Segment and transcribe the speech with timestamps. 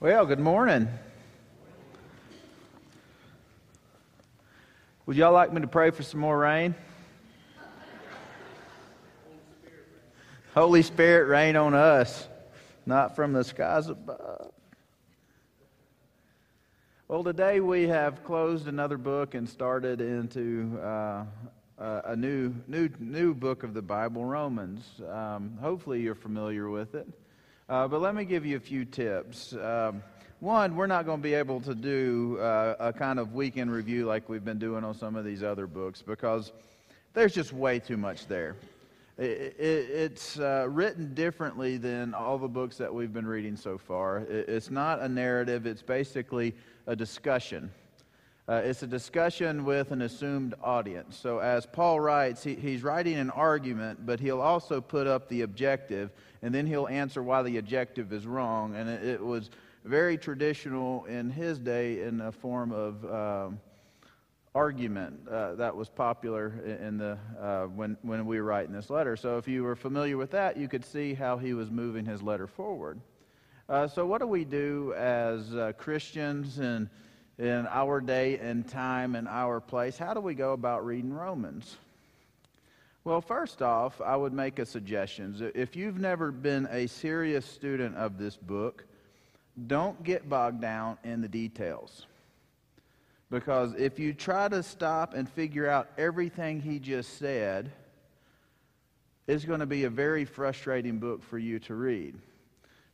[0.00, 0.86] Well, good morning.
[5.06, 6.76] Would y'all like me to pray for some more rain?
[10.54, 12.28] Holy Spirit, rain on us,
[12.86, 14.52] not from the skies above.
[17.08, 21.24] Well, today we have closed another book and started into uh,
[21.76, 24.88] a new, new, new book of the Bible, Romans.
[25.10, 27.08] Um, hopefully, you're familiar with it.
[27.68, 29.52] Uh, but let me give you a few tips.
[29.52, 30.02] Um,
[30.40, 34.06] one, we're not going to be able to do uh, a kind of weekend review
[34.06, 36.52] like we've been doing on some of these other books because
[37.12, 38.56] there's just way too much there.
[39.18, 43.76] It, it, it's uh, written differently than all the books that we've been reading so
[43.76, 44.20] far.
[44.20, 46.54] It, it's not a narrative, it's basically
[46.86, 47.70] a discussion.
[48.48, 51.14] Uh, it's a discussion with an assumed audience.
[51.18, 55.42] So, as Paul writes, he, he's writing an argument, but he'll also put up the
[55.42, 56.10] objective,
[56.40, 58.74] and then he'll answer why the objective is wrong.
[58.74, 59.50] And it, it was
[59.84, 63.60] very traditional in his day in a form of um,
[64.54, 69.14] argument uh, that was popular in the, uh, when, when we were writing this letter.
[69.14, 72.22] So, if you were familiar with that, you could see how he was moving his
[72.22, 72.98] letter forward.
[73.68, 76.88] Uh, so, what do we do as uh, Christians and
[77.38, 81.76] in our day and time and our place, how do we go about reading Romans?
[83.04, 85.52] Well, first off, I would make a suggestion.
[85.54, 88.84] If you've never been a serious student of this book,
[89.66, 92.06] don't get bogged down in the details.
[93.30, 97.70] Because if you try to stop and figure out everything he just said,
[99.26, 102.14] it's going to be a very frustrating book for you to read.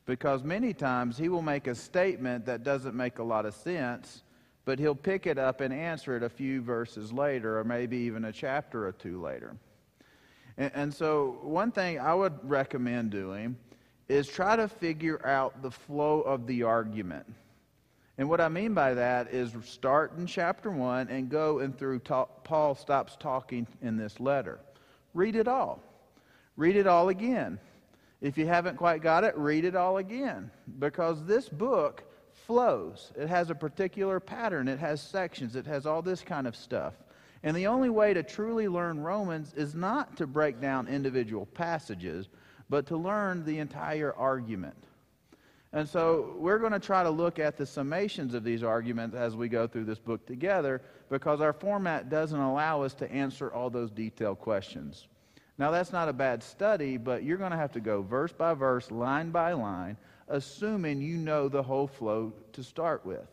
[0.07, 4.23] Because many times he will make a statement that doesn't make a lot of sense,
[4.65, 8.25] but he'll pick it up and answer it a few verses later, or maybe even
[8.25, 9.57] a chapter or two later.
[10.57, 13.57] And, and, so, one thing I would recommend doing
[14.09, 17.27] is try to figure out the flow of the argument.
[18.17, 21.99] And what I mean by that is start in chapter 1 and go and through
[22.01, 24.61] talk, Paul stops talking in this letter.
[25.15, 25.83] Read it all.
[26.57, 27.59] Read it all again.
[28.21, 30.51] If you haven't quite got it, read it all again.
[30.79, 32.05] Because this book
[32.47, 33.13] flows.
[33.17, 36.95] It has a particular pattern, it has sections, it has all this kind of stuff.
[37.43, 42.29] And the only way to truly learn Romans is not to break down individual passages,
[42.71, 44.83] but to learn the entire argument.
[45.75, 49.35] And so we're going to try to look at the summations of these arguments as
[49.35, 50.81] we go through this book together
[51.11, 55.09] because our format doesn't allow us to answer all those detailed questions.
[55.59, 58.55] Now, that's not a bad study, but you're going to have to go verse by
[58.55, 59.97] verse, line by line,
[60.29, 63.29] assuming you know the whole flow to start with.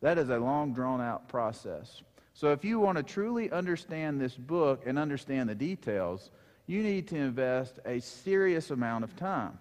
[0.00, 2.02] That is a long, drawn out process.
[2.34, 6.30] So, if you want to truly understand this book and understand the details,
[6.66, 9.58] you need to invest a serious amount of time.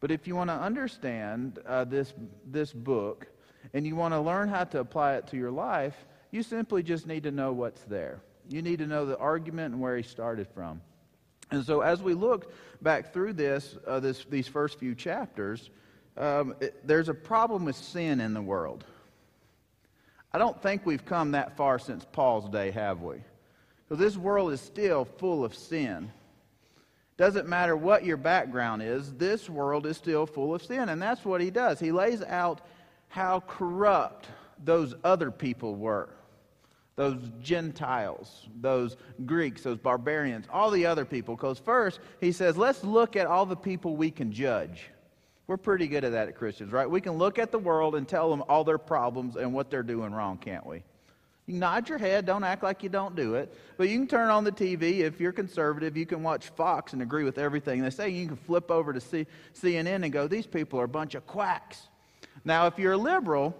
[0.00, 2.14] But if you want to understand uh, this,
[2.46, 3.26] this book
[3.74, 7.06] and you want to learn how to apply it to your life, you simply just
[7.06, 8.20] need to know what's there.
[8.48, 10.80] You need to know the argument and where he started from.
[11.50, 15.70] And so, as we look back through this, uh, this these first few chapters,
[16.16, 18.84] um, it, there's a problem with sin in the world.
[20.32, 23.16] I don't think we've come that far since Paul's day, have we?
[23.88, 26.12] Because this world is still full of sin.
[27.16, 30.88] Doesn't matter what your background is, this world is still full of sin.
[30.88, 31.80] And that's what he does.
[31.80, 32.60] He lays out
[33.08, 34.28] how corrupt
[34.64, 36.10] those other people were
[37.00, 41.34] those Gentiles, those Greeks, those barbarians, all the other people.
[41.34, 44.90] Because first, he says, let's look at all the people we can judge.
[45.46, 46.88] We're pretty good at that at Christians, right?
[46.88, 49.82] We can look at the world and tell them all their problems and what they're
[49.82, 50.82] doing wrong, can't we?
[51.46, 53.56] You nod your head, don't act like you don't do it.
[53.78, 54.98] But you can turn on the TV.
[54.98, 58.10] If you're conservative, you can watch Fox and agree with everything they say.
[58.10, 61.26] You can flip over to C- CNN and go, these people are a bunch of
[61.26, 61.88] quacks.
[62.44, 63.56] Now, if you're a liberal,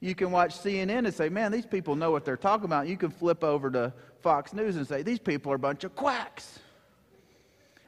[0.00, 2.86] you can watch CNN and say, man, these people know what they're talking about.
[2.86, 5.94] You can flip over to Fox News and say, these people are a bunch of
[5.96, 6.58] quacks.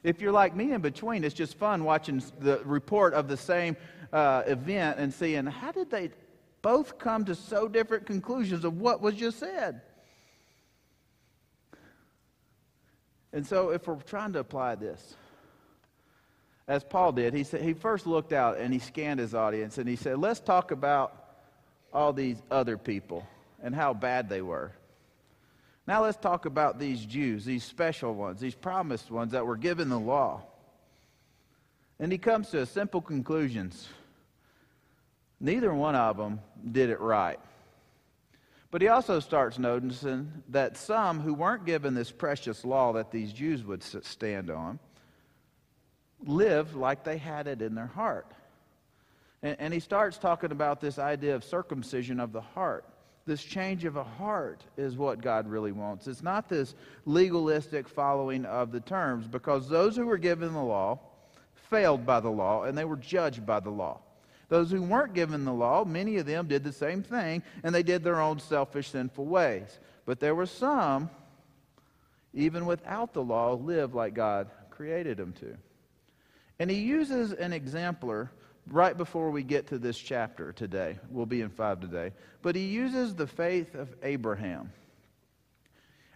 [0.03, 3.77] If you're like me in between, it's just fun watching the report of the same
[4.13, 6.11] uh, event and seeing how did they
[6.63, 9.83] both come to so different conclusions of what was just said.
[13.33, 15.17] And so, if we're trying to apply this,
[16.67, 19.89] as Paul did, he, said, he first looked out and he scanned his audience and
[19.89, 21.28] he said, Let's talk about
[21.93, 23.27] all these other people
[23.63, 24.73] and how bad they were.
[25.87, 29.89] Now let's talk about these Jews, these special ones, these promised ones that were given
[29.89, 30.43] the law.
[31.99, 33.89] And he comes to a simple conclusions.
[35.41, 36.41] Neither one of them
[36.71, 37.41] did it right.
[38.71, 43.33] But he also starts noticing that some who weren't given this precious law that these
[43.33, 44.79] Jews would stand on
[46.27, 48.31] lived like they had it in their heart.
[49.43, 52.85] And, and he starts talking about this idea of circumcision of the heart.
[53.27, 56.07] This change of a heart is what God really wants.
[56.07, 56.75] It's not this
[57.05, 60.99] legalistic following of the terms, because those who were given the law
[61.69, 64.01] failed by the law and they were judged by the law.
[64.49, 67.83] Those who weren't given the law, many of them did the same thing, and they
[67.83, 69.79] did their own selfish, sinful ways.
[70.07, 71.11] But there were some,
[72.33, 75.55] even without the law, lived like God created them to.
[76.59, 78.31] And he uses an exemplar
[78.71, 80.99] right before we get to this chapter today.
[81.11, 82.13] We'll be in 5 today.
[82.43, 84.73] But he uses the faith of Abraham.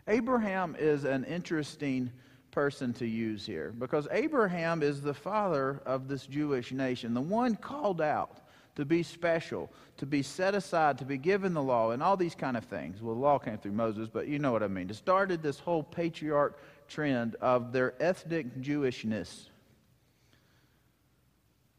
[0.09, 2.11] Abraham is an interesting
[2.51, 7.57] person to use here because Abraham is the father of this Jewish nation, the one
[7.57, 8.39] called out
[8.75, 12.35] to be special, to be set aside, to be given the law, and all these
[12.35, 13.03] kind of things.
[13.03, 14.89] Well, the law came through Moses, but you know what I mean.
[14.89, 16.59] It started this whole patriarch
[16.89, 19.49] trend of their ethnic Jewishness.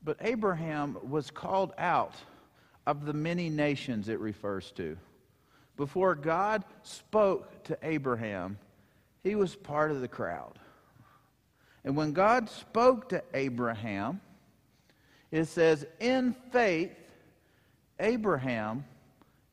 [0.03, 2.15] But Abraham was called out
[2.85, 4.97] of the many nations it refers to.
[5.77, 8.57] Before God spoke to Abraham,
[9.23, 10.59] he was part of the crowd.
[11.85, 14.21] And when God spoke to Abraham,
[15.31, 16.91] it says, in faith,
[17.99, 18.85] Abraham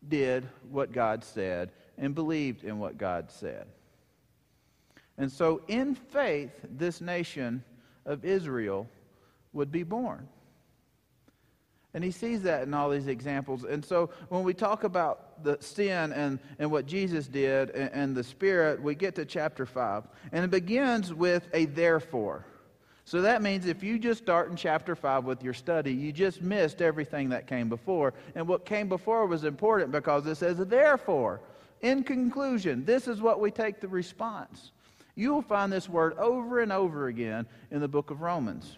[0.09, 3.67] did what God said and believed in what God said.
[5.17, 7.63] And so, in faith, this nation
[8.07, 8.89] of Israel
[9.53, 10.29] would be born.
[11.93, 13.65] And he sees that in all these examples.
[13.65, 18.17] And so when we talk about the sin and, and what Jesus did and, and
[18.17, 20.05] the Spirit, we get to chapter 5.
[20.33, 22.47] And it begins with a therefore.
[23.05, 26.43] So that means if you just start in chapter 5 with your study, you just
[26.43, 28.15] missed everything that came before.
[28.37, 31.41] And what came before was important because it says, therefore,
[31.81, 34.71] in conclusion, this is what we take the response.
[35.17, 38.77] You will find this word over and over again in the book of Romans.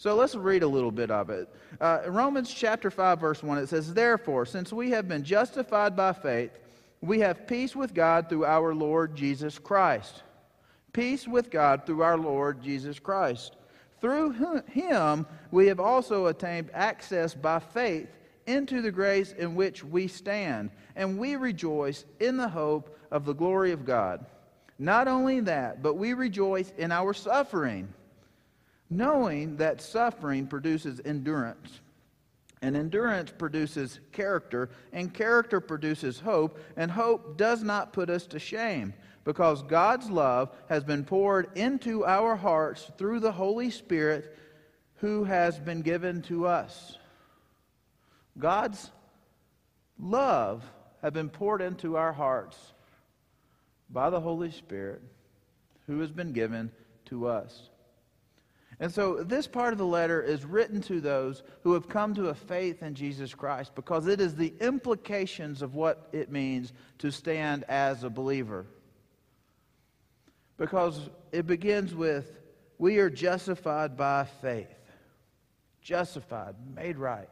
[0.00, 1.46] So let's read a little bit of it.
[1.78, 6.14] Uh, Romans chapter 5, verse 1, it says, Therefore, since we have been justified by
[6.14, 6.52] faith,
[7.02, 10.22] we have peace with God through our Lord Jesus Christ.
[10.94, 13.56] Peace with God through our Lord Jesus Christ.
[14.00, 18.08] Through him, we have also attained access by faith
[18.46, 23.34] into the grace in which we stand, and we rejoice in the hope of the
[23.34, 24.24] glory of God.
[24.78, 27.92] Not only that, but we rejoice in our suffering
[28.90, 31.80] knowing that suffering produces endurance.
[32.60, 38.38] And endurance produces character, and character produces hope, and hope does not put us to
[38.38, 38.92] shame,
[39.24, 44.36] because God's love has been poured into our hearts through the Holy Spirit
[44.96, 46.98] who has been given to us.
[48.38, 48.90] God's
[49.98, 50.62] love
[51.00, 52.58] has been poured into our hearts
[53.88, 55.00] by the Holy Spirit
[55.86, 56.70] who has been given
[57.06, 57.69] to us.
[58.80, 62.28] And so this part of the letter is written to those who have come to
[62.28, 67.12] a faith in Jesus Christ because it is the implications of what it means to
[67.12, 68.64] stand as a believer.
[70.56, 72.40] Because it begins with,
[72.78, 74.66] we are justified by faith.
[75.82, 77.28] Justified, made right.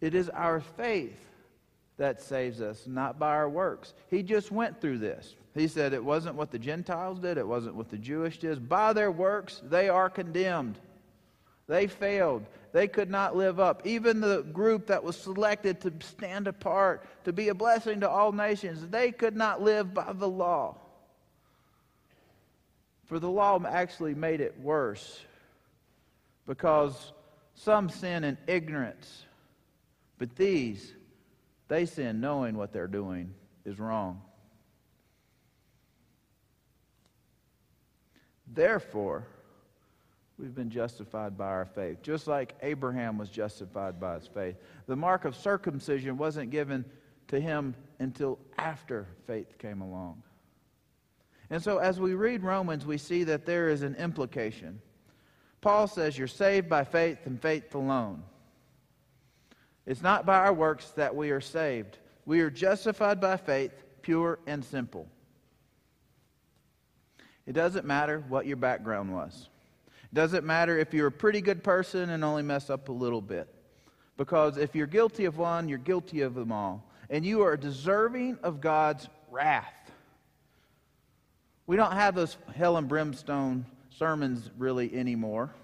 [0.00, 1.29] It is our faith
[2.00, 3.92] that saves us, not by our works.
[4.08, 5.34] He just went through this.
[5.54, 8.70] He said it wasn't what the Gentiles did, it wasn't what the Jewish did.
[8.70, 10.78] By their works, they are condemned.
[11.68, 12.46] They failed.
[12.72, 13.86] They could not live up.
[13.86, 18.32] Even the group that was selected to stand apart, to be a blessing to all
[18.32, 20.78] nations, they could not live by the law.
[23.04, 25.20] For the law actually made it worse
[26.46, 27.12] because
[27.56, 29.26] some sin in ignorance,
[30.16, 30.94] but these,
[31.70, 33.32] they sin knowing what they're doing
[33.64, 34.20] is wrong.
[38.52, 39.28] Therefore,
[40.36, 44.56] we've been justified by our faith, just like Abraham was justified by his faith.
[44.88, 46.84] The mark of circumcision wasn't given
[47.28, 50.24] to him until after faith came along.
[51.50, 54.80] And so, as we read Romans, we see that there is an implication.
[55.60, 58.24] Paul says, You're saved by faith and faith alone.
[59.86, 61.98] It's not by our works that we are saved.
[62.26, 63.72] We are justified by faith,
[64.02, 65.08] pure and simple.
[67.46, 69.48] It doesn't matter what your background was.
[70.04, 73.20] It doesn't matter if you're a pretty good person and only mess up a little
[73.20, 73.48] bit.
[74.16, 76.84] Because if you're guilty of one, you're guilty of them all.
[77.08, 79.90] And you are deserving of God's wrath.
[81.66, 85.54] We don't have those hell and brimstone sermons really anymore.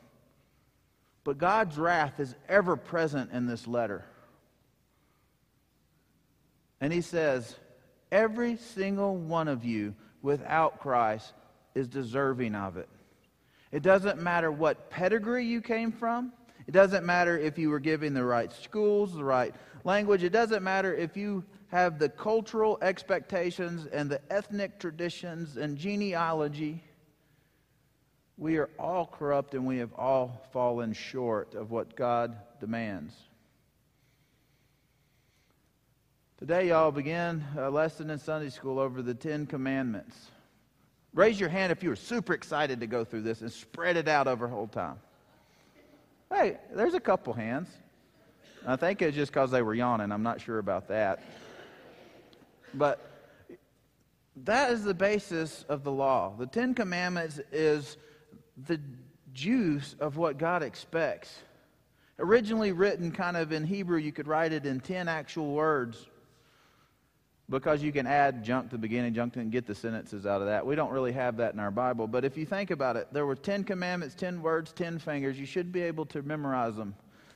[1.27, 4.05] But God's wrath is ever present in this letter.
[6.81, 7.57] And he says,
[8.13, 11.33] Every single one of you without Christ
[11.75, 12.89] is deserving of it.
[13.73, 16.33] It doesn't matter what pedigree you came from.
[16.69, 19.53] It doesn't matter if you were given the right schools, the right
[19.83, 20.23] language.
[20.23, 21.43] It doesn't matter if you
[21.73, 26.85] have the cultural expectations and the ethnic traditions and genealogy.
[28.39, 33.15] We are all corrupt and we have all fallen short of what God demands.
[36.39, 40.31] Today, y'all begin a lesson in Sunday school over the Ten Commandments.
[41.15, 44.07] Raise your hand if you were super excited to go through this and spread it
[44.07, 44.97] out over whole time.
[46.31, 47.71] Hey, there's a couple hands.
[48.67, 50.13] I think it's just because they were yawning.
[50.13, 51.23] I'm not sure about that.
[52.75, 53.01] But
[54.45, 56.35] that is the basis of the law.
[56.39, 57.97] The Ten Commandments is
[58.67, 58.81] the
[59.33, 61.35] juice of what God expects.
[62.19, 66.07] Originally written kind of in Hebrew, you could write it in 10 actual words
[67.49, 70.41] because you can add junk to the beginning, junk to and get the sentences out
[70.41, 70.67] of that.
[70.67, 72.07] We don't really have that in our Bible.
[72.09, 75.39] But if you think about it, there were 10 commandments, 10 words, 10 fingers.
[75.39, 76.95] You should be able to memorize them.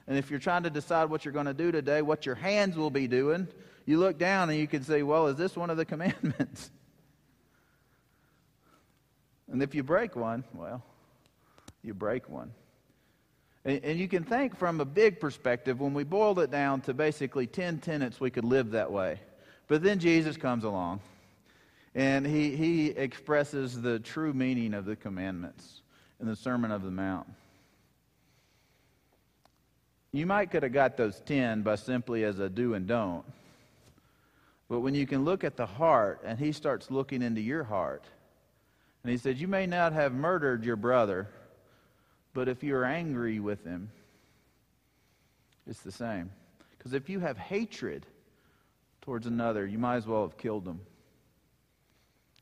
[0.09, 2.77] And if you're trying to decide what you're going to do today, what your hands
[2.77, 3.47] will be doing,
[3.87, 6.71] you look down and you can say, well, is this one of the commandments?
[9.53, 10.83] and if you break one, well,
[11.83, 12.53] you break one.
[13.65, 16.95] And, and you can think from a big perspective, when we boiled it down to
[16.95, 19.21] basically 10 tenets, we could live that way.
[19.69, 21.01] But then Jesus comes along
[21.95, 25.83] and he, he expresses the true meaning of the commandments
[26.21, 27.27] in the Sermon of the Mount.
[30.13, 33.25] You might could have got those 10 by simply as a do and don't.
[34.69, 38.05] But when you can look at the heart and he starts looking into your heart,
[39.03, 41.29] and he said, You may not have murdered your brother,
[42.33, 43.91] but if you're angry with him,
[45.67, 46.31] it's the same.
[46.77, 48.07] Because if you have hatred,
[49.01, 50.81] towards another, you might as well have killed them.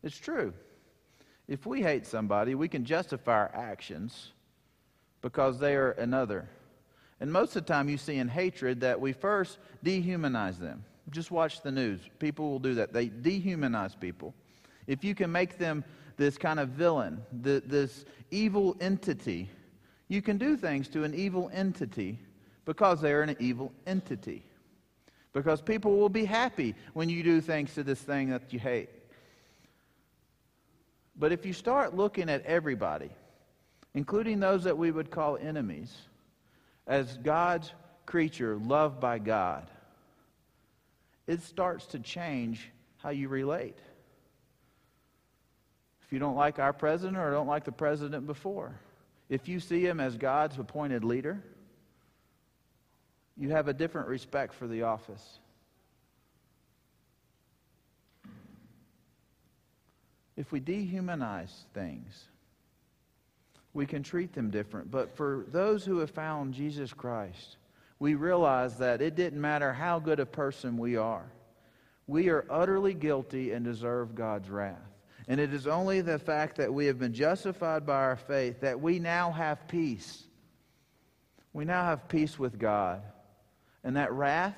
[0.02, 0.52] It's true.
[1.46, 4.32] If we hate somebody, we can justify our actions
[5.22, 6.48] because they are another.
[7.20, 10.84] And most of the time, you see in hatred that we first dehumanize them.
[11.10, 12.00] Just watch the news.
[12.18, 12.92] People will do that.
[12.92, 14.34] They dehumanize people.
[14.86, 15.84] If you can make them
[16.16, 19.48] this kind of villain, this evil entity,
[20.08, 22.18] you can do things to an evil entity
[22.64, 24.44] because they are an evil entity
[25.32, 28.88] because people will be happy when you do things to this thing that you hate.
[31.16, 33.10] But if you start looking at everybody,
[33.94, 35.94] including those that we would call enemies,
[36.86, 37.72] as God's
[38.06, 39.68] creature loved by God,
[41.26, 43.78] it starts to change how you relate.
[46.02, 48.74] If you don't like our president or don't like the president before,
[49.28, 51.42] if you see him as God's appointed leader,
[53.36, 55.38] you have a different respect for the office.
[60.36, 62.24] If we dehumanize things,
[63.74, 64.90] we can treat them different.
[64.90, 67.56] But for those who have found Jesus Christ,
[67.98, 71.26] we realize that it didn't matter how good a person we are.
[72.06, 74.76] We are utterly guilty and deserve God's wrath.
[75.28, 78.80] And it is only the fact that we have been justified by our faith that
[78.80, 80.24] we now have peace.
[81.52, 83.02] We now have peace with God.
[83.84, 84.56] And that wrath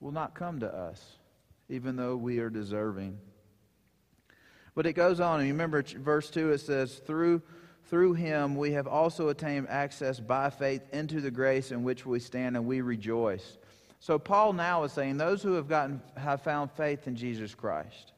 [0.00, 1.02] will not come to us,
[1.70, 3.18] even though we are deserving.
[4.74, 5.40] But it goes on.
[5.40, 7.40] And you remember, verse 2, it says, Through,
[7.84, 12.20] through him we have also attained access by faith into the grace in which we
[12.20, 13.56] stand, and we rejoice.
[13.98, 18.12] So Paul now is saying, those who have gotten have found faith in Jesus Christ,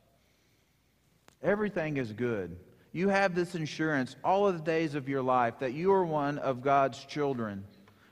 [1.43, 2.57] everything is good.
[2.93, 6.39] You have this insurance all of the days of your life that you are one
[6.39, 7.65] of God's children.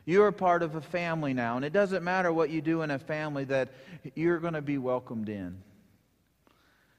[0.04, 2.90] You are part of a family now, and it doesn't matter what you do in
[2.90, 3.70] a family that
[4.14, 5.60] you're going to be welcomed in.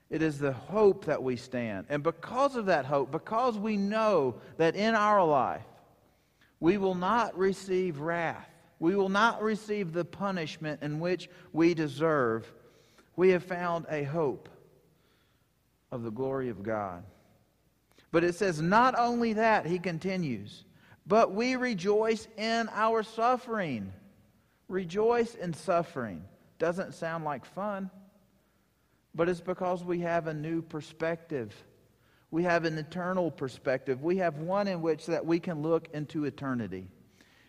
[0.10, 1.86] It is the hope that we stand.
[1.90, 5.64] And because of that hope, because we know that in our life
[6.60, 12.52] we will not receive wrath, we will not receive the punishment in which we deserve,
[13.16, 14.50] we have found a hope
[15.92, 17.04] of the glory of God.
[18.12, 20.64] But it says, not only that, he continues,
[21.06, 23.92] but we rejoice in our suffering.
[24.68, 26.24] Rejoice in suffering.
[26.60, 27.90] Doesn't sound like fun,
[29.14, 31.54] but it's because we have a new perspective.
[32.32, 34.04] We have an eternal perspective.
[34.04, 36.88] We have one in which that we can look into eternity.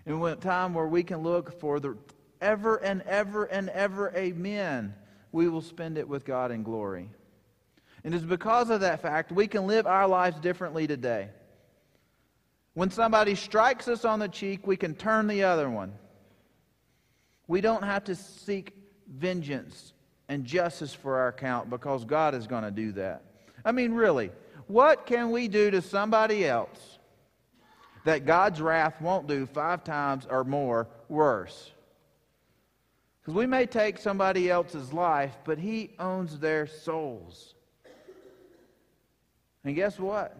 [0.07, 1.97] In a time where we can look for the
[2.41, 4.95] ever and ever and ever amen,
[5.33, 7.11] we will spend it with God in glory.
[8.09, 11.29] And it's because of that fact we can live our lives differently today.
[12.73, 15.93] When somebody strikes us on the cheek, we can turn the other one.
[17.49, 18.73] We don't have to seek
[19.15, 19.93] vengeance
[20.27, 23.25] and justice for our account because God is going to do that.
[23.63, 24.31] I mean, really,
[24.69, 26.99] what can we do to somebody else
[28.07, 31.73] that God's wrath won't do five times or more worse.
[33.21, 37.55] Because we may take somebody else's life, but He owns their souls.
[39.65, 40.37] And guess what?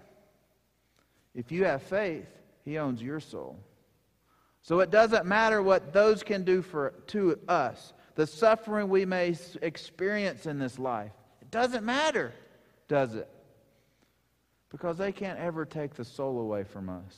[1.35, 2.29] If you have faith,
[2.65, 3.59] He owns your soul.
[4.63, 9.37] So it doesn't matter what those can do for to us, the suffering we may
[9.63, 11.13] experience in this life.
[11.41, 12.33] It doesn't matter,
[12.89, 13.29] does it?
[14.71, 17.17] Because they can't ever take the soul away from us.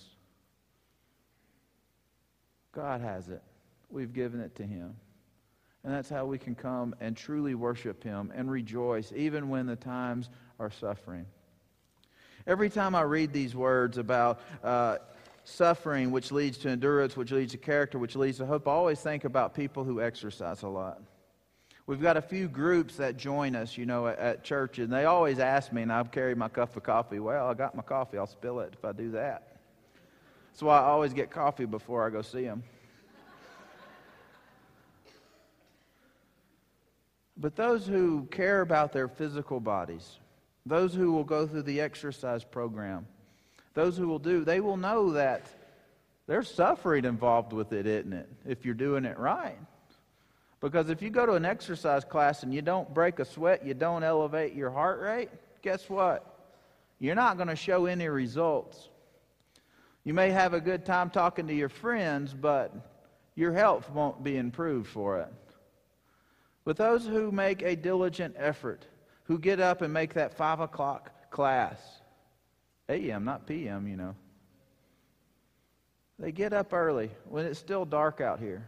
[2.72, 3.42] God has it.
[3.90, 4.94] We've given it to Him.
[5.82, 9.76] And that's how we can come and truly worship Him and rejoice, even when the
[9.76, 10.28] times
[10.58, 11.26] are suffering.
[12.46, 14.98] Every time I read these words about uh,
[15.44, 19.00] suffering, which leads to endurance, which leads to character, which leads to hope, I always
[19.00, 21.02] think about people who exercise a lot.
[21.86, 25.06] We've got a few groups that join us, you know, at, at church, and they
[25.06, 27.18] always ask me, and I've carried my cup of coffee.
[27.18, 29.56] Well, I got my coffee, I'll spill it if I do that.
[30.52, 32.62] That's why I always get coffee before I go see them.
[37.36, 40.18] But those who care about their physical bodies,
[40.66, 43.06] those who will go through the exercise program,
[43.74, 45.46] those who will do, they will know that
[46.26, 48.28] there's suffering involved with it, isn't it?
[48.46, 49.58] If you're doing it right.
[50.60, 53.74] Because if you go to an exercise class and you don't break a sweat, you
[53.74, 55.30] don't elevate your heart rate,
[55.62, 56.26] guess what?
[56.98, 58.90] You're not going to show any results.
[60.04, 62.74] You may have a good time talking to your friends, but
[63.34, 65.32] your health won't be improved for it.
[66.64, 68.84] But those who make a diligent effort,
[69.30, 71.78] who get up and make that 5 o'clock class,
[72.88, 74.16] AM, not PM, you know,
[76.18, 78.66] they get up early when it's still dark out here.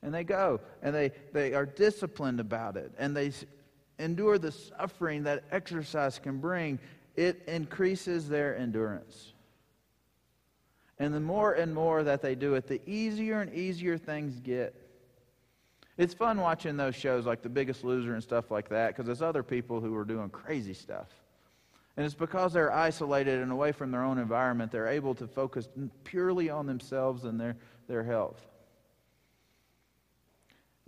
[0.00, 3.32] And they go and they, they are disciplined about it and they
[3.98, 6.78] endure the suffering that exercise can bring.
[7.16, 9.32] It increases their endurance.
[11.00, 14.83] And the more and more that they do it, the easier and easier things get.
[15.96, 19.22] It's fun watching those shows like The Biggest Loser and stuff like that because there's
[19.22, 21.08] other people who are doing crazy stuff.
[21.96, 25.68] And it's because they're isolated and away from their own environment, they're able to focus
[26.02, 28.44] purely on themselves and their, their health.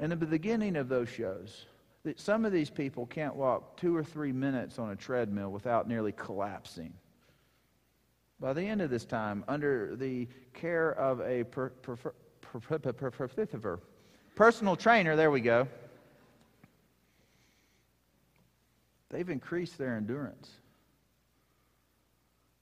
[0.01, 1.67] And at the beginning of those shows,
[2.17, 6.13] some of these people can't walk two or three minutes on a treadmill without nearly
[6.13, 6.93] collapsing.
[8.39, 11.45] By the end of this time, under the care of a
[14.37, 15.67] personal trainer, there we go,
[19.11, 20.49] they've increased their endurance.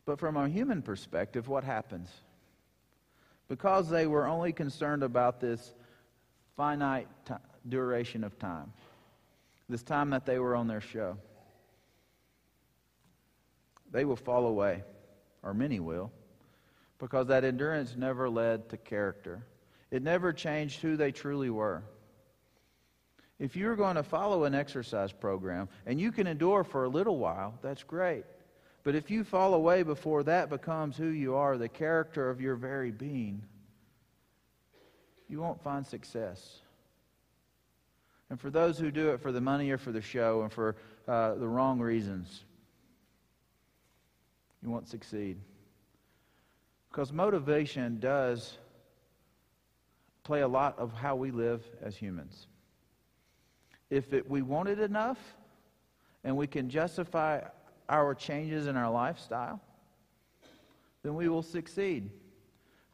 [0.07, 2.09] But from a human perspective, what happens?
[3.49, 5.75] Because they were only concerned about this
[6.57, 7.35] finite t-
[7.69, 8.73] duration of time,
[9.69, 11.19] this time that they were on their show,
[13.91, 14.83] they will fall away,
[15.43, 16.13] or many will,
[16.99, 19.43] because that endurance never led to character.
[19.95, 21.85] It never changed who they truly were.
[23.39, 27.17] If you're going to follow an exercise program and you can endure for a little
[27.17, 28.25] while, that's great.
[28.83, 32.57] But if you fall away before that becomes who you are, the character of your
[32.57, 33.45] very being,
[35.29, 36.59] you won't find success.
[38.31, 40.75] And for those who do it for the money or for the show and for
[41.07, 42.43] uh, the wrong reasons,
[44.61, 45.37] you won't succeed.
[46.91, 48.59] Because motivation does
[50.25, 52.47] play a lot of how we live as humans.
[53.91, 55.19] If it, we want it enough
[56.25, 57.41] and we can justify
[57.89, 59.61] our changes in our lifestyle,
[61.03, 62.11] then we will succeed.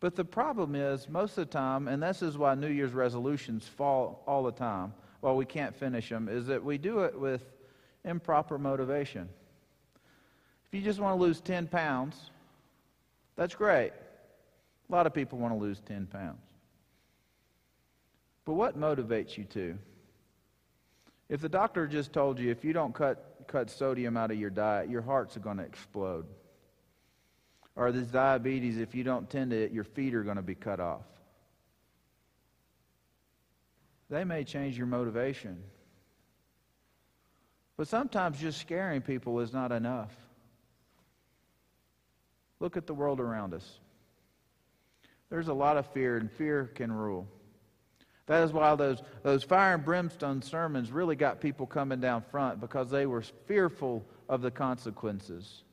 [0.00, 3.66] But the problem is, most of the time, and this is why New Year's resolutions
[3.66, 7.44] fall all the time, while we can't finish them, is that we do it with
[8.04, 9.28] improper motivation.
[10.66, 12.30] If you just want to lose 10 pounds,
[13.36, 13.92] that's great.
[14.88, 16.49] A lot of people want to lose 10 pounds.
[18.50, 19.78] But what motivates you to?
[21.28, 24.50] If the doctor just told you if you don't cut, cut sodium out of your
[24.50, 26.26] diet, your heart's are going to explode.
[27.76, 30.56] Or this diabetes, if you don't tend to it, your feet are going to be
[30.56, 31.04] cut off.
[34.08, 35.62] They may change your motivation.
[37.76, 40.12] But sometimes just scaring people is not enough.
[42.58, 43.78] Look at the world around us.
[45.28, 47.28] There's a lot of fear, and fear can rule.
[48.30, 52.60] That is why those, those fire and brimstone sermons really got people coming down front
[52.60, 55.64] because they were fearful of the consequences.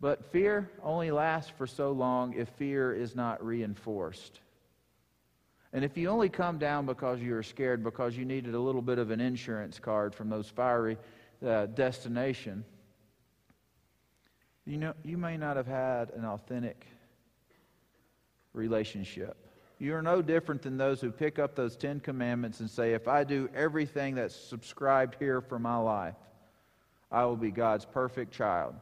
[0.00, 4.40] But fear only lasts for so long if fear is not reinforced.
[5.72, 8.82] And if you only come down because you were scared because you needed a little
[8.82, 10.98] bit of an insurance card from those fiery
[11.46, 12.64] uh, destination,
[14.64, 16.86] You know, you may not have had an authentic
[18.52, 19.45] relationship.
[19.78, 23.24] You're no different than those who pick up those Ten Commandments and say, if I
[23.24, 26.14] do everything that's subscribed here for my life,
[27.12, 28.74] I will be God's perfect child.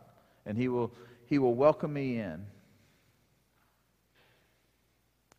[0.46, 0.92] And He will,
[1.26, 2.46] he will welcome me in.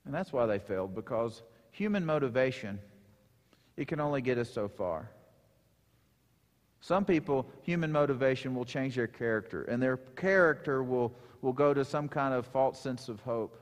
[0.04, 1.42] And that's why they failed, because
[1.72, 2.80] human motivation,
[3.78, 5.10] it can only get us so far.
[6.82, 11.84] Some people, human motivation will change their character, and their character will, will go to
[11.84, 13.60] some kind of false sense of hope.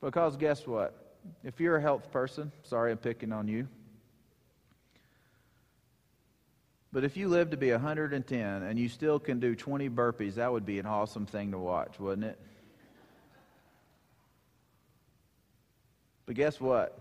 [0.00, 1.05] Because guess what?
[1.44, 3.68] If you're a health person, sorry I'm picking on you.
[6.92, 10.50] But if you live to be 110 and you still can do 20 burpees, that
[10.50, 12.40] would be an awesome thing to watch, wouldn't it?
[16.24, 16.98] But guess what?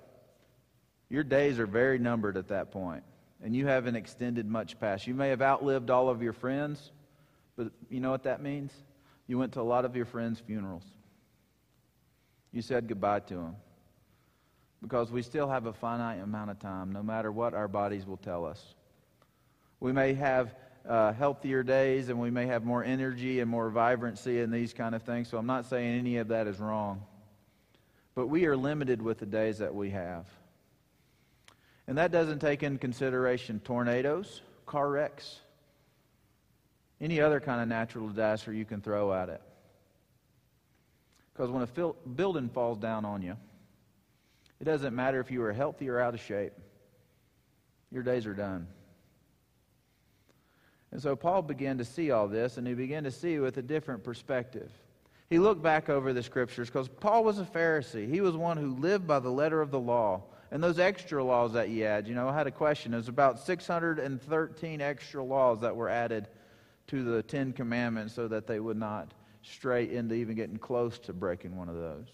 [1.10, 3.04] Your days are very numbered at that point,
[3.44, 5.08] and you haven't extended much past.
[5.08, 6.92] You may have outlived all of your friends,
[7.56, 8.72] but you know what that means?
[9.28, 10.84] You went to a lot of your friends' funerals.
[12.52, 13.56] You said goodbye to them
[14.82, 18.18] because we still have a finite amount of time, no matter what our bodies will
[18.18, 18.76] tell us.
[19.80, 20.56] We may have
[20.88, 24.94] uh, healthier days and we may have more energy and more vibrancy and these kind
[24.94, 27.04] of things, so I'm not saying any of that is wrong.
[28.14, 30.26] But we are limited with the days that we have.
[31.88, 35.40] And that doesn't take into consideration tornadoes, car wrecks,
[37.02, 39.42] any other kind of natural disaster you can throw at it.
[41.34, 43.36] Because when a fil- building falls down on you,
[44.60, 46.54] it doesn't matter if you are healthy or out of shape.
[47.92, 48.68] Your days are done.
[50.92, 53.62] And so Paul began to see all this, and he began to see with a
[53.62, 54.72] different perspective.
[55.30, 58.10] He looked back over the scriptures because Paul was a Pharisee.
[58.10, 60.24] He was one who lived by the letter of the law.
[60.52, 62.92] And those extra laws that you add, you know, I had a question.
[62.92, 66.28] There's about 613 extra laws that were added
[66.88, 71.14] to the Ten Commandments so that they would not stray into even getting close to
[71.14, 72.08] breaking one of those.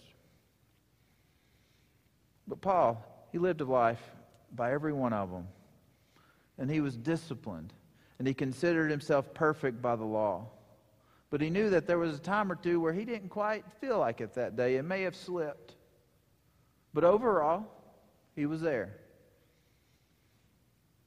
[2.47, 4.01] But Paul, he lived a life
[4.54, 5.47] by every one of them.
[6.58, 7.73] And he was disciplined.
[8.19, 10.47] And he considered himself perfect by the law.
[11.30, 13.97] But he knew that there was a time or two where he didn't quite feel
[13.97, 14.75] like it that day.
[14.75, 15.75] It may have slipped.
[16.93, 17.65] But overall,
[18.36, 18.97] he was there.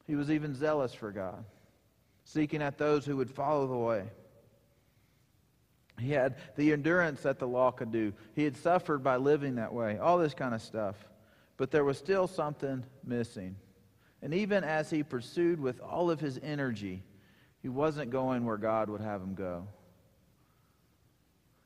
[0.07, 1.45] He was even zealous for God,
[2.25, 4.05] seeking at those who would follow the way.
[5.99, 8.13] He had the endurance that the law could do.
[8.35, 10.97] He had suffered by living that way, all this kind of stuff.
[11.57, 13.57] But there was still something missing.
[14.23, 17.03] And even as he pursued with all of his energy,
[17.63, 19.67] he wasn't going where God would have him go.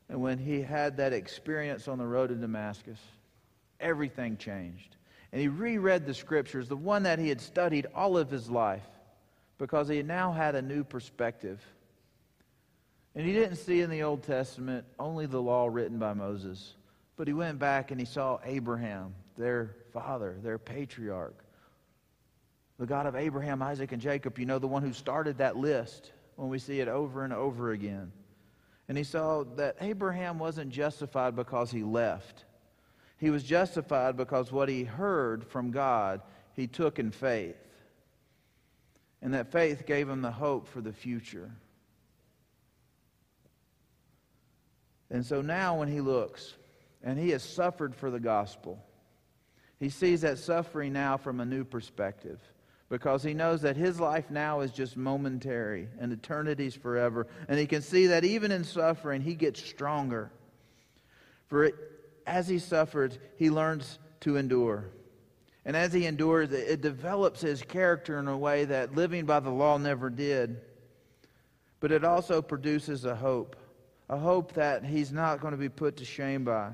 [0.09, 2.99] And when he had that experience on the road to Damascus,
[3.79, 4.95] everything changed.
[5.31, 8.85] And he reread the scriptures, the one that he had studied all of his life,
[9.57, 11.61] because he now had a new perspective.
[13.13, 16.73] And he didn't see in the Old Testament only the law written by Moses,
[17.15, 21.43] but he went back and he saw Abraham, their father, their patriarch,
[22.77, 24.39] the God of Abraham, Isaac, and Jacob.
[24.39, 27.71] You know, the one who started that list when we see it over and over
[27.71, 28.11] again.
[28.87, 32.45] And he saw that Abraham wasn't justified because he left.
[33.17, 36.21] He was justified because what he heard from God,
[36.53, 37.57] he took in faith.
[39.21, 41.51] And that faith gave him the hope for the future.
[45.11, 46.55] And so now, when he looks,
[47.03, 48.83] and he has suffered for the gospel,
[49.79, 52.39] he sees that suffering now from a new perspective
[52.89, 57.27] because he knows that his life now is just momentary and eternity's forever.
[57.47, 60.31] And he can see that even in suffering, he gets stronger.
[61.47, 61.75] For it,
[62.25, 64.89] as he suffers, he learns to endure.
[65.65, 69.51] And as he endures, it develops his character in a way that living by the
[69.51, 70.59] law never did.
[71.79, 73.55] But it also produces a hope
[74.11, 76.71] a hope that he's not going to be put to shame by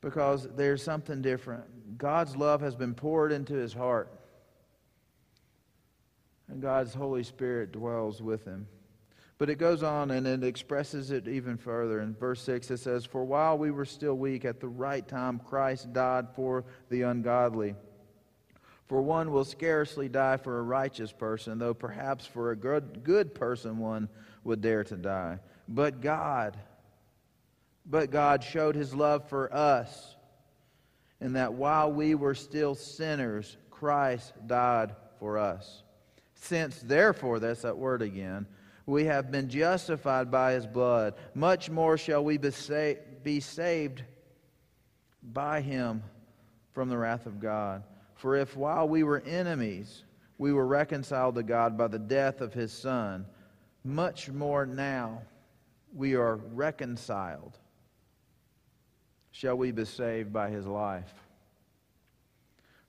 [0.00, 1.98] because there's something different.
[1.98, 4.10] God's love has been poured into his heart,
[6.48, 8.66] and God's Holy Spirit dwells with him.
[9.40, 12.00] But it goes on and it expresses it even further.
[12.00, 15.38] In verse 6, it says, For while we were still weak, at the right time
[15.38, 17.74] Christ died for the ungodly.
[18.86, 23.34] For one will scarcely die for a righteous person, though perhaps for a good, good
[23.34, 24.10] person one
[24.44, 25.38] would dare to die.
[25.68, 26.58] But God,
[27.90, 30.14] but God showed his love for us
[31.20, 35.82] in that while we were still sinners, Christ died for us.
[36.34, 38.46] Since, therefore, that's that word again,
[38.86, 42.50] we have been justified by his blood, much more shall we be,
[43.22, 44.04] be saved
[45.22, 46.02] by him
[46.72, 47.82] from the wrath of God.
[48.14, 50.04] For if while we were enemies,
[50.38, 53.26] we were reconciled to God by the death of his Son,
[53.84, 55.22] much more now
[55.92, 57.58] we are reconciled.
[59.32, 61.12] Shall we be saved by his life?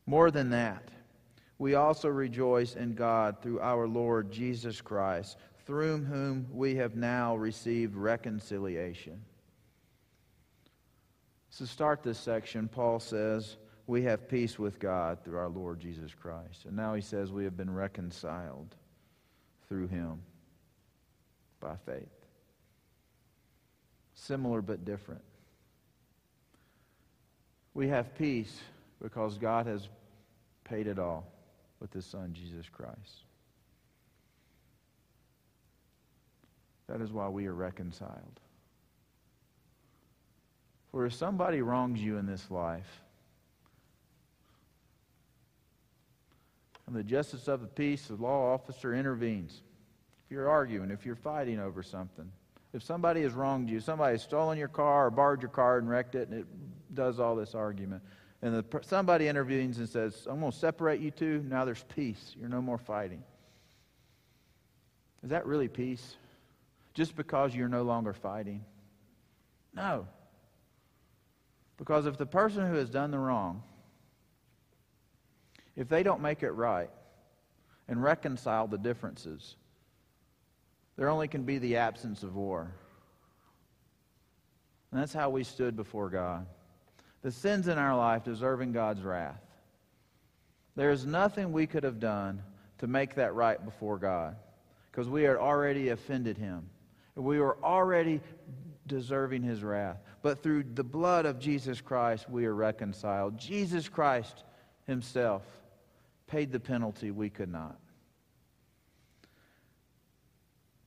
[0.05, 0.89] More than that,
[1.57, 7.35] we also rejoice in God through our Lord Jesus Christ, through whom we have now
[7.35, 9.21] received reconciliation.
[11.51, 16.13] So, start this section, Paul says, We have peace with God through our Lord Jesus
[16.13, 16.65] Christ.
[16.65, 18.75] And now he says, We have been reconciled
[19.69, 20.21] through him
[21.59, 22.09] by faith.
[24.15, 25.21] Similar but different.
[27.73, 28.59] We have peace
[29.01, 29.87] because God has
[30.63, 31.25] paid it all
[31.79, 33.25] with his son, Jesus Christ.
[36.87, 38.39] That is why we are reconciled.
[40.91, 43.01] For if somebody wrongs you in this life,
[46.91, 49.61] and the justice of the peace, the law officer intervenes.
[50.25, 52.29] If you're arguing, if you're fighting over something,
[52.73, 55.89] if somebody has wronged you, somebody has stolen your car or borrowed your car and
[55.89, 56.45] wrecked it, and it
[56.93, 58.03] does all this argument,
[58.41, 62.35] and the, somebody intervenes and says, I'm going to separate you two, now there's peace.
[62.39, 63.23] You're no more fighting.
[65.23, 66.15] Is that really peace?
[66.93, 68.65] Just because you're no longer fighting?
[69.75, 70.07] No.
[71.77, 73.63] Because if the person who has done the wrong,
[75.75, 76.89] if they don't make it right
[77.87, 79.55] and reconcile the differences,
[80.97, 82.71] there only can be the absence of war.
[84.91, 86.45] And that's how we stood before God.
[87.21, 89.41] The sins in our life deserving God's wrath.
[90.75, 92.41] There is nothing we could have done
[92.79, 94.35] to make that right before God
[94.91, 96.69] because we had already offended Him.
[97.15, 98.21] We were already
[98.87, 99.97] deserving His wrath.
[100.21, 103.37] But through the blood of Jesus Christ, we are reconciled.
[103.37, 104.43] Jesus Christ
[104.87, 105.43] Himself
[106.27, 107.77] paid the penalty we could not.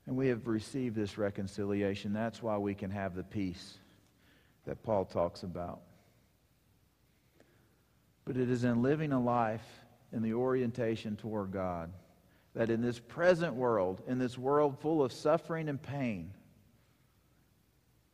[0.07, 2.12] And we have received this reconciliation.
[2.12, 3.79] That's why we can have the peace
[4.66, 5.81] that Paul talks about.
[8.24, 9.66] But it is in living a life
[10.12, 11.92] in the orientation toward God
[12.54, 16.32] that in this present world, in this world full of suffering and pain,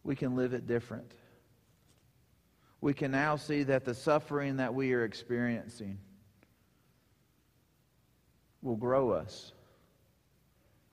[0.02, 1.12] we can live it different.
[2.80, 5.98] We can now see that the suffering that we are experiencing
[8.62, 9.52] will grow us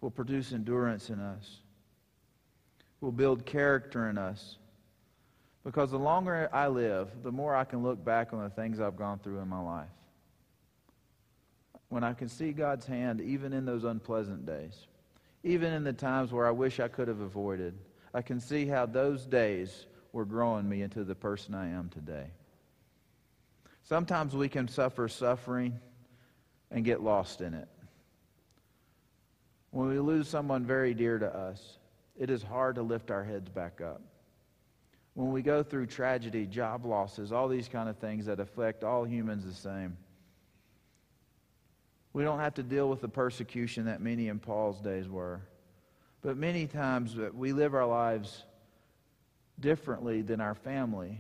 [0.01, 1.60] will produce endurance in us,
[3.01, 4.58] will build character in us.
[5.67, 8.95] Because the longer I live, the more I can look back on the things I've
[8.95, 9.89] gone through in my life.
[11.89, 14.88] When I can see God's hand, even in those unpleasant days,
[15.43, 17.77] even in the times where I wish I could have avoided,
[18.13, 22.27] I can see how those days were growing me into the person I am today.
[23.84, 25.77] Sometimes we can suffer suffering
[26.71, 27.67] and get lost in it.
[29.71, 31.77] When we lose someone very dear to us,
[32.17, 34.01] it is hard to lift our heads back up.
[35.17, 39.03] When we go through tragedy, job losses, all these kind of things that affect all
[39.03, 39.97] humans the same,
[42.13, 45.41] we don't have to deal with the persecution that many in Paul's days were.
[46.21, 48.43] But many times we live our lives
[49.60, 51.19] differently than our family.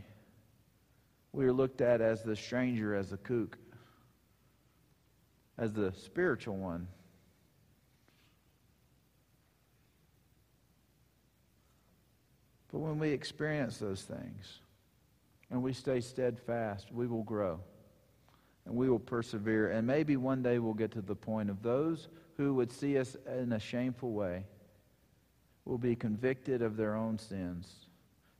[1.33, 3.57] We are looked at as the stranger, as the kook,
[5.57, 6.87] as the spiritual one.
[12.71, 14.59] But when we experience those things
[15.49, 17.59] and we stay steadfast, we will grow
[18.65, 19.71] and we will persevere.
[19.71, 23.15] And maybe one day we'll get to the point of those who would see us
[23.39, 24.43] in a shameful way
[25.65, 27.87] will be convicted of their own sins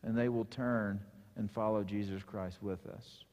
[0.03, 0.99] and they will turn
[1.35, 3.23] and follow Jesus Christ with us.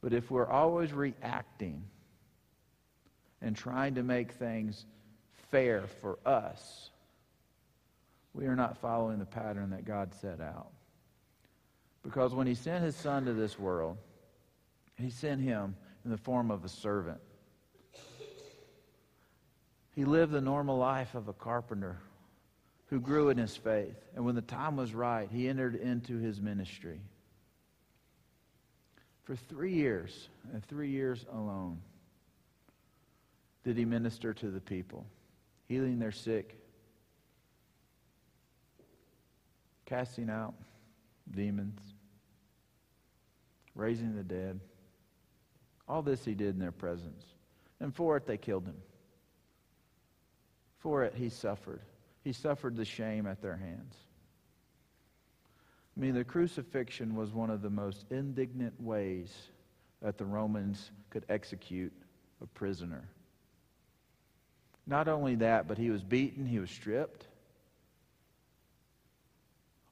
[0.00, 1.82] But if we're always reacting
[3.42, 4.86] and trying to make things
[5.50, 6.90] fair for us,
[8.34, 10.70] we are not following the pattern that God set out.
[12.02, 13.98] Because when He sent His Son to this world,
[14.96, 17.20] He sent Him in the form of a servant.
[19.94, 21.98] He lived the normal life of a carpenter
[22.86, 23.96] who grew in his faith.
[24.14, 27.00] And when the time was right, he entered into his ministry.
[29.24, 31.80] For three years, and three years alone,
[33.62, 35.06] did he minister to the people,
[35.68, 36.59] healing their sick,
[39.90, 40.54] casting out
[41.32, 41.80] demons,
[43.74, 44.60] raising the dead.
[45.88, 47.24] All this he did in their presence.
[47.80, 48.76] And for it, they killed him.
[50.78, 51.80] For it, he suffered.
[52.22, 53.96] He suffered the shame at their hands.
[55.96, 59.34] I mean, the crucifixion was one of the most indignant ways
[60.00, 61.92] that the Romans could execute
[62.40, 63.08] a prisoner.
[64.86, 67.26] Not only that, but he was beaten, he was stripped,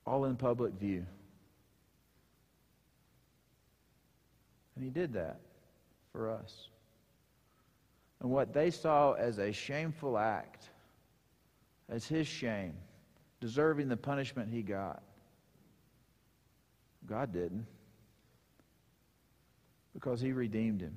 [0.09, 1.05] all in public view.
[4.75, 5.41] And he did that
[6.13, 6.69] for us.
[8.21, 10.71] And what they saw as a shameful act,
[11.89, 12.75] as his shame,
[13.41, 15.03] deserving the punishment he got,
[17.07, 17.67] God didn't.
[19.93, 20.97] Because he redeemed him.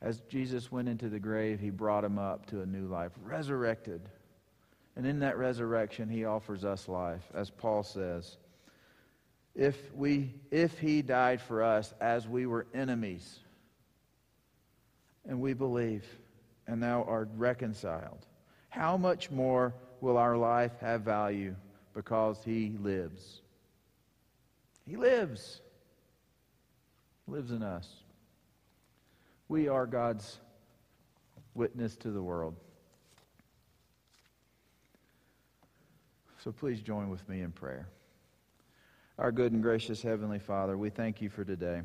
[0.00, 4.08] As Jesus went into the grave, he brought him up to a new life, resurrected.
[4.96, 8.36] And in that resurrection, he offers us life, as Paul says.
[9.54, 13.40] If, we, if he died for us as we were enemies,
[15.28, 16.04] and we believe,
[16.66, 18.26] and now are reconciled,
[18.68, 21.54] how much more will our life have value
[21.92, 23.40] because he lives?
[24.86, 25.60] He lives.
[27.26, 27.88] He lives in us.
[29.48, 30.38] We are God's
[31.54, 32.56] witness to the world.
[36.44, 37.88] So please join with me in prayer.
[39.18, 41.80] Our good and gracious Heavenly Father, we thank you for today.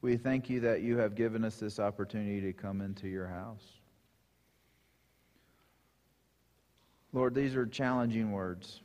[0.00, 3.64] We thank you that you have given us this opportunity to come into your house.
[7.12, 8.80] Lord, these are challenging words.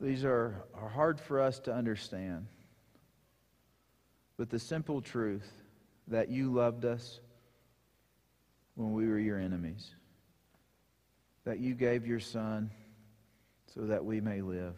[0.00, 2.48] These are, are hard for us to understand.
[4.36, 5.48] But the simple truth
[6.08, 7.20] that you loved us
[8.74, 9.92] when we were your enemies,
[11.46, 12.70] that you gave your Son
[13.72, 14.74] so that we may live,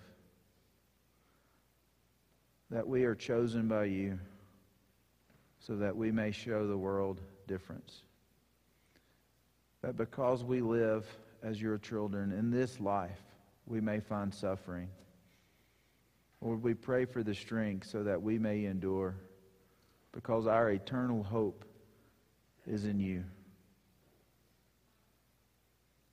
[2.70, 4.18] that we are chosen by you
[5.60, 8.02] so that we may show the world difference.
[9.82, 11.06] That because we live
[11.42, 13.20] as your children in this life,
[13.66, 14.88] we may find suffering.
[16.40, 19.16] Lord, we pray for the strength so that we may endure
[20.12, 21.64] because our eternal hope
[22.66, 23.24] is in you.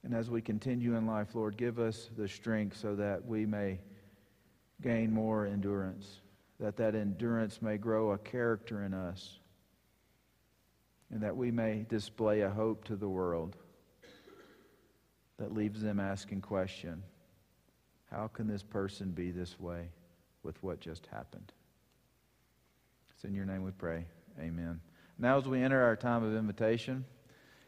[0.05, 3.79] And as we continue in life, Lord, give us the strength so that we may
[4.81, 6.21] gain more endurance,
[6.61, 9.39] that that endurance may grow a character in us,
[11.11, 13.57] and that we may display a hope to the world
[15.37, 17.03] that leaves them asking question,
[18.09, 19.89] how can this person be this way?
[20.45, 21.51] with what just happened.
[23.13, 24.05] It's in your name we pray.
[24.39, 24.79] Amen.
[25.17, 27.03] Now, as we enter our time of invitation,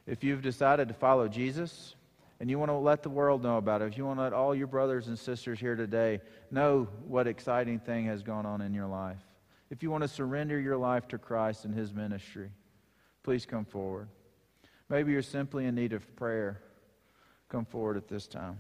[0.06, 1.96] if you've decided to follow Jesus
[2.40, 4.34] and you want to let the world know about it, if you want to let
[4.34, 6.22] all your brothers and sisters here today
[6.52, 9.18] know what exciting thing has gone on in your life,
[9.70, 12.52] if you want to surrender your life to Christ and His ministry,
[13.24, 14.08] please come forward.
[14.90, 16.62] Maybe you're simply in need of prayer.
[17.50, 18.60] Come forward at this time.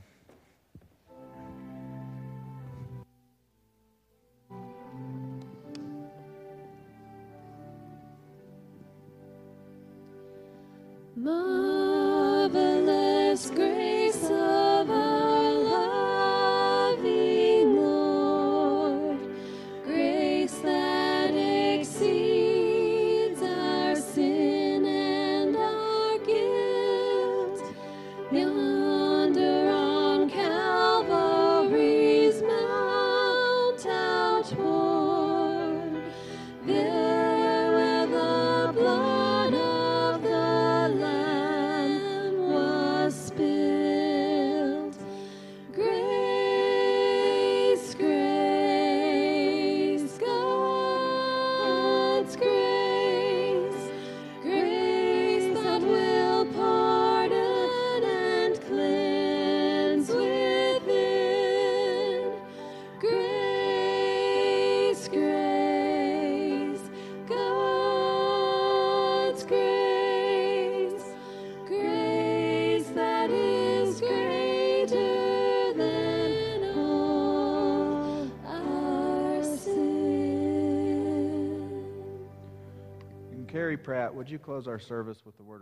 [83.83, 85.56] Pratt, would you close our service with the word?